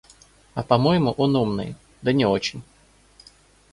[0.55, 2.63] А по-моему, он умный, да не очень.